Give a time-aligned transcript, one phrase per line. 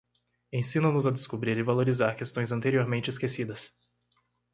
[0.51, 3.71] Ensina-nos a descobrir e valorizar questões anteriormente esquecidas.